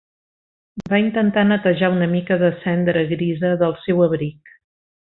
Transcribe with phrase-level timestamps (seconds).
[0.93, 4.61] Va intentar netejar una mica de cendra grisa del seu abric.